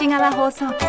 [0.00, 0.80] 西側放送局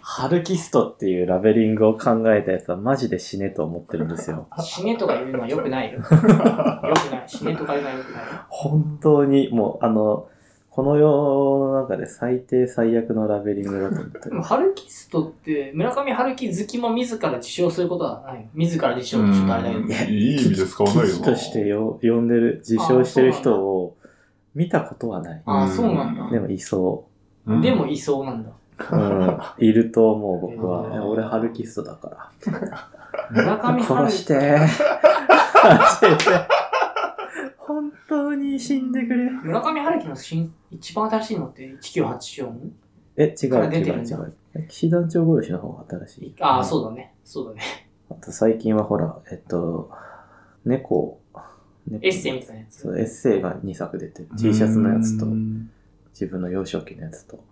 [0.00, 4.48] ハルキストっていうラベリングを考えたやつはマジで死ねと思ってるんですよ。
[4.62, 5.98] 死ねとか言うのは良くないよ。
[6.00, 7.24] 良くない。
[7.26, 8.28] 死ねとか言うのは良くないよ。
[8.48, 10.26] 本当に、もう、あの、
[10.70, 14.40] この世の中で最低最悪のラベリングだと思ってる。
[14.40, 19.90] ハルキストって、村上春樹好きも自ら自称することはないの自ら自称ってちょっとあれだけどうん。
[19.90, 21.26] いい意味で使わないよな。
[21.26, 23.98] としてよ呼んでる、自称してる人を
[24.54, 25.42] 見たことはない。
[25.44, 26.30] ああ、そうなんだ。
[26.30, 27.08] でもいそ
[27.46, 28.50] うんでもいそうなんだ。
[28.50, 28.96] う。
[28.96, 29.40] うん。
[29.58, 31.04] いると思う、僕は。
[31.06, 32.30] 俺、ハルキストだから。
[33.30, 33.84] 村上春樹。
[33.84, 34.58] 殺して。
[37.58, 39.30] 本当に死んでくれ。
[39.30, 42.52] 村上春樹の新一番新しいのって 1984?
[43.16, 44.36] え、違う違うてるんだ違う。
[44.68, 46.34] 騎士団長殺しの方が新しい。
[46.40, 47.14] ああ、そうだね。
[47.24, 47.88] そうだね。
[48.10, 49.90] あと最近はほら、えっと、
[50.64, 51.20] 猫、猫
[51.92, 52.80] エッセイみたいなやつ？
[52.80, 54.28] そう、エッセイが2作出てる。
[54.38, 55.70] T シャツのやつとう、ん
[56.12, 57.42] 自分の幼少期のやつと。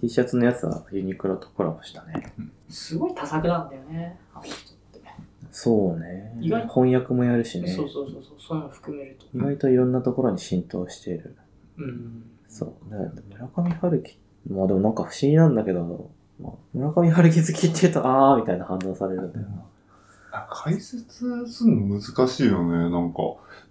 [0.00, 2.32] T シャツのやつはユニクロとコラボしたね。
[2.68, 4.18] すごい多作なんだよね。
[4.34, 4.58] あの人っ
[4.92, 5.00] て。
[5.50, 6.68] そうね意外。
[6.68, 7.68] 翻訳もやるしね。
[7.68, 8.36] そうそうそうそう。
[8.38, 9.26] そういうの含めると。
[9.36, 11.36] 意外といろんなところに浸透している。
[11.78, 12.22] うん。
[12.48, 12.72] そう。
[12.88, 14.18] 村上春樹、
[14.48, 19.64] まあでもなんか不思議なんだけど、まあ、村上春樹好きって言うと、あーみたいな反応されるんだよな。
[20.30, 22.90] あ解説するの難しいよね。
[22.90, 23.22] なんか、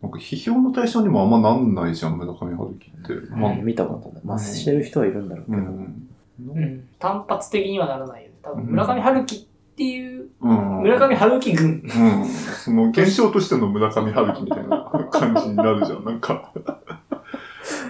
[0.01, 3.35] なんか批評の対象にもあんまなんないじゃん、村上春樹って。
[3.35, 4.21] まあ、見たことない。
[4.23, 5.57] まあ、してる人はいるんだろうけど。
[5.57, 6.07] うん。
[6.49, 6.89] うん。
[6.99, 8.35] 単発的にはならないよね。
[8.41, 10.81] 多分、村上春樹っていう、うん。
[10.81, 11.67] 村上春樹軍。
[11.67, 12.25] うん。
[12.25, 16.03] その、現象としての村上春樹みたいな 感じになるじゃん。
[16.03, 16.51] なんか、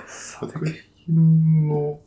[0.05, 0.65] 作
[1.05, 1.99] 品の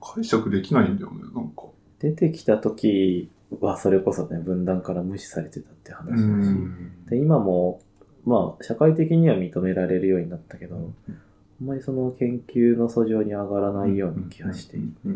[0.00, 1.64] 解釈できないんだよね、なんか。
[1.98, 7.10] 出てきた時はそれこそね、分断から無視されてたって話だし。
[7.10, 7.80] で、今も、
[8.24, 15.08] まあ、社会的には認められるようになったけど、あんまりその研究の訴状に上がらないような気がしていて、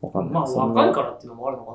[0.00, 0.32] わかんない。
[0.32, 1.72] まあ、その若いからっていうのもあるのか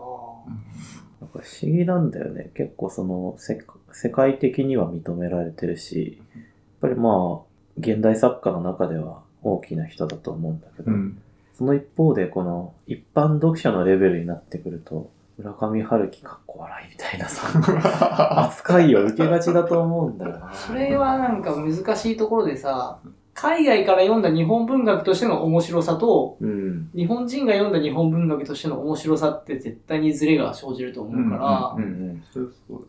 [1.22, 2.52] なんか不思議なんだよね。
[2.56, 3.60] 結構その世
[3.92, 6.44] 世界的には認められてるし、やっ
[6.82, 7.46] ぱりまあ、
[7.78, 11.22] 現代作家の中では大きな人だと思うんだけど、うん。
[11.58, 20.40] その一方でこの一般読者のレベルになってくると、村上春樹かっこ笑いみたいなさ、扱いを受けがちだと思うんだよな。
[20.48, 20.54] な。
[20.54, 23.00] それはなんか難しいところでさ、
[23.34, 26.90] 海外から読んだ日本文学としての面白さと、うん。
[26.96, 32.24] 日本人が読んだ日本文学としての面白さって絶対にズレが生じると思うから、うんうん。
[32.32, 32.88] それそう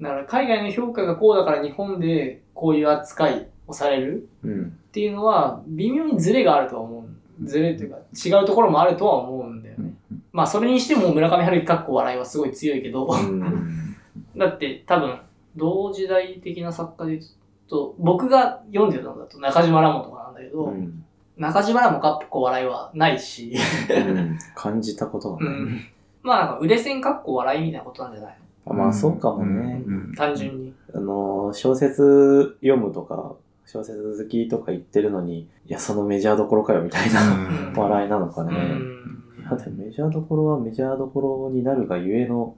[0.00, 4.62] だから海外の評価がこうだから日本でこういう扱いをされるうん。
[4.66, 7.44] っていうのは微妙にズレがあるとは思う。
[7.44, 9.81] ズレっていうか違うところもあるとは思うんだよね。
[10.32, 13.96] まあそれにしても村上春樹かっこ笑いはすごい強いけど、うん。
[14.36, 15.18] だって多分
[15.56, 17.24] 同時代的な作家で言う
[17.68, 21.04] と、僕が読んでたのだと中島ラモとかなんだけど、うん
[21.34, 23.54] 中島ラモかっこ笑いはないし、
[23.90, 25.54] うん感じたことがない。
[25.54, 25.80] うん。
[26.22, 28.36] まあなんか売れ線かっこ笑いみたいなことなんじゃない？
[28.66, 29.82] あまあそうかもね。
[29.86, 30.72] うんの単純に。
[30.94, 33.32] あの、小説読むとか、
[33.64, 38.52] 小説好きとか言ってるのに、いや、そのメジャーどころかよみたいなうん笑いなのかうね。
[38.52, 39.21] ん。
[39.56, 42.56] いや、でもメジャーどころはメジャーどころになるがゆえの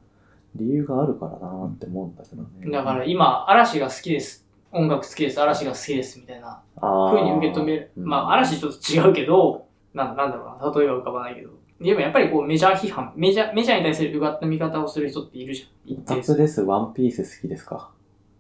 [0.57, 2.49] 理由があるからなって思うんだけどね。
[2.71, 4.47] だから今、嵐が好きです。
[4.71, 5.41] 音楽好きです。
[5.41, 6.19] 嵐が好きです。
[6.19, 7.91] みたいなあ風に受け止める。
[7.97, 10.81] うんまあ、嵐ちょっと違うけど、なんなんだろうな。
[10.81, 11.51] 例えば浮かばないけど。
[11.81, 16.21] でもやっぱりこうメジャー批判、メジャー、メジャーに対するうがった見方をする人っているじゃん。
[16.21, 16.63] 一です。
[16.63, 17.91] ワンピース好きですか？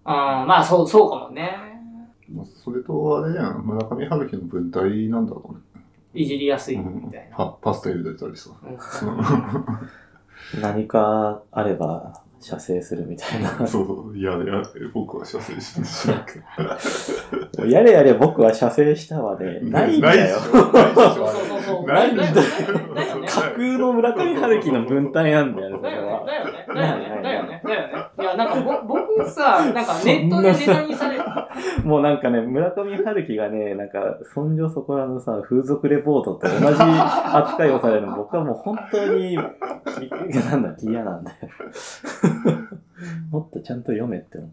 [0.04, 1.50] あーまあ、そう、そうかもね。
[2.32, 5.60] まあそれとあれじゃん、村上春樹の文体なんだろうね。
[6.14, 7.36] いじりやすいうんみたいな。
[7.36, 8.50] パパスタ茹でたりさ。
[8.62, 8.78] うん
[10.60, 13.66] 何かあれば射精するみたいな。
[13.66, 16.42] そう、いやいや、僕は射精しなく
[17.66, 20.36] やれやれ僕は射精したわで、ないんだよ。
[21.86, 22.34] ないんだよ。
[23.26, 26.26] 架空の村上春樹の文体なんだよね、それだよね、は。
[26.26, 28.04] だよね、だよね、だよね、だよね。
[28.20, 31.13] いや、なんかぼ僕さ、なんかネットでネタにされる。
[31.86, 39.40] もうなんかね、村上春樹がね、なんか、そんじょそこらのさ、風俗レポートと同じ 扱いをされるの、僕はもう本当に、き
[40.38, 41.36] なんだ、嫌なんだよ。
[43.30, 44.50] もっとちゃんと読めって思う。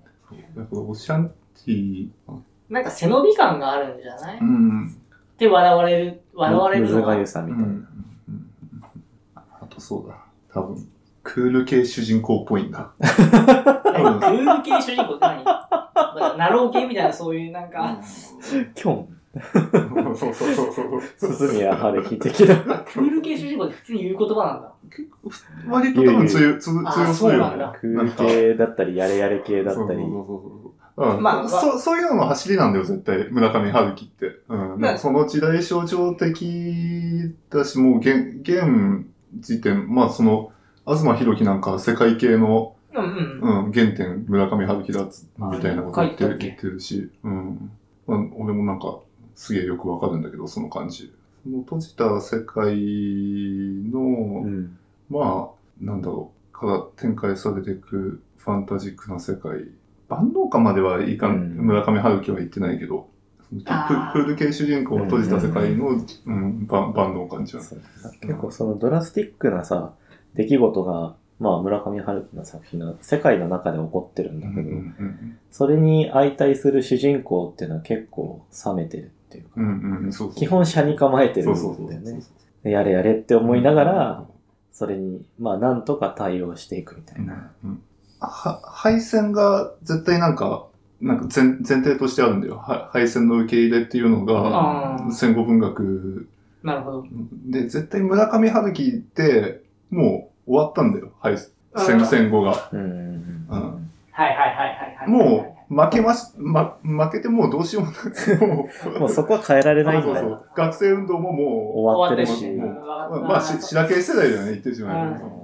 [0.60, 2.10] だからオシャンティ
[2.70, 4.40] なんか背伸び感があるんじゃない？
[4.40, 4.88] うん。
[4.88, 7.08] って笑われる、笑われるのは。
[7.08, 7.68] がゆさみたいな。
[9.36, 10.16] あとそうだ。
[10.54, 10.76] 多分、
[11.24, 12.92] クール系主人公っぽいんだ。
[13.00, 15.44] えクール系主人公って何？
[15.44, 18.00] だからナロー系みたいなそういうなんか、
[18.76, 19.08] キョン、
[20.16, 21.02] そうそうそうそう。
[21.34, 22.56] 鈴宮春樹的な。
[22.80, 24.74] クール系主人公って普通に言う言葉なんだ。
[25.70, 27.76] 割と多分強そうよねそうなんだ。
[27.80, 30.10] クール系だったり、やれやれ系だったりそう。
[30.10, 31.24] そうそうそううん。
[31.24, 33.30] まあそそういうのの走りなんだよ、絶対。
[33.32, 34.40] 村上春樹って。
[34.50, 34.80] うん。
[34.80, 39.06] まあその時代象徴的だし、もう現、現
[39.40, 40.51] 時点、まあその、
[40.86, 43.66] 東博樹なんか世界系の、うんうん。
[43.66, 47.72] うん、原点村上春樹だっつみたいなこと言ってる言ってるし、うん。
[48.08, 49.00] まあ、俺もなんか、
[49.36, 51.14] すげえよくわかるんだけど、その感じ。
[51.44, 52.76] その閉じた世界
[53.92, 54.00] の、
[54.44, 54.78] うん。
[55.10, 59.68] まあ、なんだろう、から展開されていくファンタジックな世界。
[60.08, 63.08] 万能感まではいかん、うん村上春樹は言ってないけど、
[63.50, 67.64] そのあーククール系主人公を閉じた世界の、うん、万万能感じゃん。
[67.64, 67.82] そう
[68.22, 69.94] 結構そのドラスティックなさ、
[70.36, 80.36] 出来事が、まあ村上春樹の作品の世界の中で起こってるんだけど、うんそれに相対する主人公っていうのは結構冷めてるっていうか、うんうんうん、そうそう。
[80.36, 82.24] 基本車に構えてるんだよね。
[82.64, 84.26] でやれやれって思いながら、
[84.72, 87.52] それに、まあなんとか対応していくみたいな。
[87.64, 87.82] うん
[88.22, 90.68] は敗戦が絶対なんか、
[91.02, 92.58] なんか前前提としてあるんだよ。
[92.58, 96.30] は敗戦の受け入れっていうのが、戦後文学
[96.64, 97.06] なるほど。
[97.48, 101.12] で、絶対村上春樹って、もう終わったんだよ。
[101.20, 102.70] 敗戦うん戦後が。
[102.72, 103.48] うん
[104.12, 105.10] はいはいはいはいはい。
[105.10, 108.48] もう、負けまし、ま、負けてもうどうしようもない。
[108.48, 110.46] もう、もうそこは変えられないんそうそうだよ。
[110.56, 112.46] 学生運動もも終わってるし。
[112.52, 115.06] もう終わってるう、まあ、し白系世代だよね、言ってしまえばう
[115.38, 115.42] ん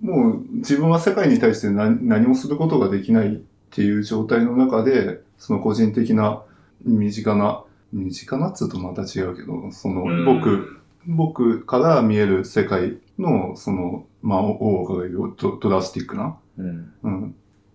[0.00, 3.38] もう自分は世界に対して何何もすることができないっ
[3.70, 6.42] ていう状態の中で、その個人的な
[6.84, 7.62] 身近な、
[7.92, 16.92] 身近なっつうとまた違うけど、そのうん僕、僕から見える世界の、その、まあ、大岡が言うドドラスティックな、うん。
[17.02, 17.34] うん、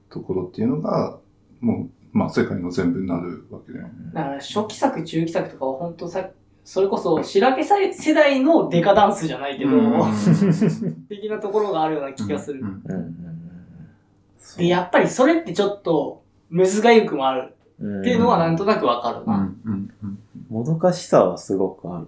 [0.10, 1.18] ところっていうのが、
[1.60, 3.88] もう、まあ、世界の全部になるわけだよ。
[4.14, 6.30] だから初期作、中期作とかは本当さ、
[6.64, 9.72] それこそ白毛世代のデカダンスじゃないけど、
[11.10, 12.62] 的なところがあるような気がする。
[12.62, 13.36] うんうんうんうん
[14.58, 19.38] で、やっぱりそれってちょっと、むずがゆくもあるうんっていうのはなんとなくわかるうんな。
[19.66, 20.20] うんうん
[20.50, 22.08] もどかしさはすごくある。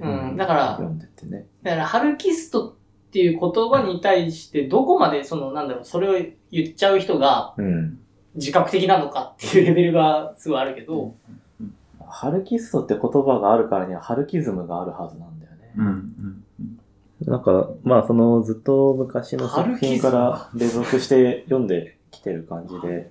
[0.00, 1.46] うんだから読んでてね。
[1.62, 2.74] だから、ハルキストっ
[3.10, 6.12] ていう言葉に対して、どこまでその、なんだろう、それを
[6.50, 7.98] 言っちゃう人がうん。
[8.36, 11.14] 自覚的なのかっていうレベルがすごいあるけど、
[12.06, 15.72] ハルキストって言葉があるからにはハルキズムがあるはずなんだよね。
[15.76, 16.42] うんうん
[17.24, 23.08] なんか、まあそのずっと昔の作品から連続して読んできてる感じで、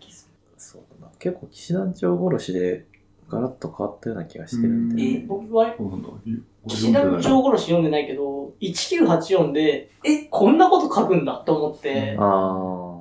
[0.57, 1.11] そうだな。
[1.17, 2.85] 結構騎士団長殺しで
[3.27, 5.75] ガラッと変わったような気がしてるんだよえね。、僕は、
[6.67, 7.17] そうなんだ。
[7.17, 12.95] い騎士団長殺し読んでないけど、1984で、え、こんなこと書くんだと思って、あ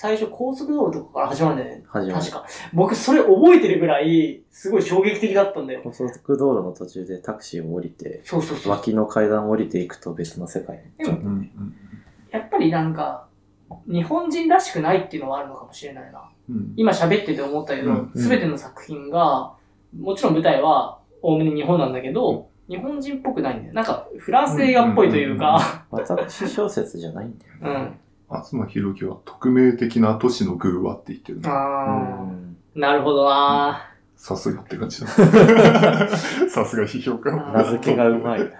[0.00, 1.84] 最初高速道路とかから始まるんだよね。
[1.88, 2.30] あ、始まる確。
[2.30, 2.46] か。
[2.72, 5.80] 僕それ覚えてるぐらい、すごい衝撃的だったんだよ。
[5.82, 8.72] 高速道路の途中でタクシーを降りて、そうそうそう。
[8.72, 11.50] 脇の階段を降りていくと別の世界に
[12.30, 13.26] やっぱりなんか、
[13.90, 16.30] 日本人らしくないっていうのはあるのかもしれないな。
[16.48, 19.54] うん今喋ってて思ったけどうん、すべ、ての作品が、
[19.98, 23.74] もちろん舞台は、おおむね日本なんだけど、日本人っぽくないんだよ。
[23.74, 27.94] なんか、フランス映画っぽいというか、私小説じゃないんだよね。
[28.30, 28.42] うん。
[28.42, 31.48] 東博樹は匿名的な都市の偶話って言ってるね。
[31.48, 35.06] あうんー、なるほどなさすがって感じだ。
[36.50, 37.30] さすが批評家。
[37.34, 38.40] 名付けがうまい。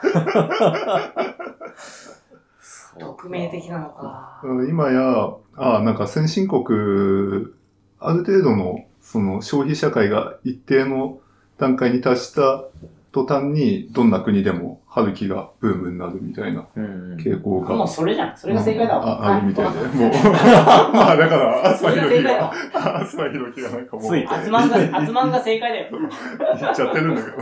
[2.99, 4.41] 匿名的なのか。
[4.43, 6.65] うん今や、ああ、なんか先進国、
[8.01, 11.19] ある程度のその消費社会が一定の
[11.59, 12.65] 段階に達した
[13.11, 17.75] 途端に、どんな国でも春樹がブームになるみたいなうん傾向が。
[17.75, 18.37] もうそれじゃん。
[18.37, 19.23] それが正解だわ。
[19.27, 19.79] ああるみたいで。
[19.79, 20.11] はいもう、
[20.93, 25.99] まあだから、東それが正解だ博樹がわ。、東博樹がなんかもう、ついてアズマンが、アズマンが正解だよ。
[26.61, 27.37] 言っちゃってるんだけど、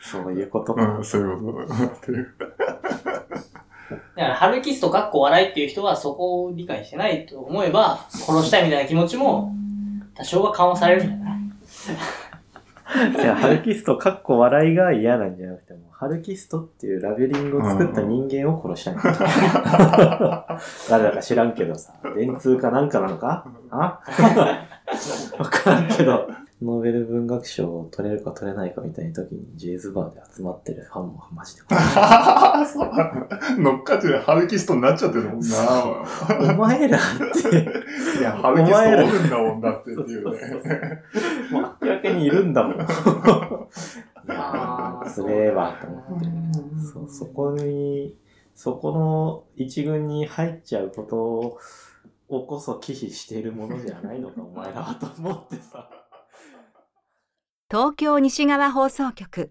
[0.00, 0.82] そういうことか。
[0.82, 2.34] うん、そういうことだっていう。
[4.16, 9.52] だから、ハルキストかっこ笑いっていう人はそこを理解してないと思えば、殺したいみたいな気持ちも、
[10.14, 11.23] 多少は緩和されるんじゃない
[13.20, 18.94] じゃあ、ハルキスト、かっこ笑いが嫌なんじゃなくても、ハルキストっていうラベリングを作った人間を殺したい。
[18.94, 20.58] んだ。
[20.88, 23.46] 誰だか知らんけどさ、電通かなんかなのか？
[23.70, 24.00] あ？
[25.38, 26.28] わからんけど、
[26.62, 31.62] ノーベル文学賞を取れるか取れないかみたいな時に、ジェイズバーで集まってるファンもマジで。
[32.66, 32.90] そう
[33.60, 36.54] 乗っかってハルキストになっちゃってるもんな。
[36.54, 37.00] お前らっ
[37.32, 41.02] て、いや、ハルキストおるんだもんだってっていうそうそうね。
[41.50, 42.74] もう明らかにいるんだもん。
[42.74, 42.90] いや
[44.28, 46.26] あーー、すれえわと思って。
[46.92, 48.16] そう、そこに、
[48.54, 51.58] そこの一軍に入っちゃうこと
[52.28, 55.90] をこそ忌避しているものじゃないのか、お前らはと思ってさ。
[57.74, 59.50] 東京西側放送局。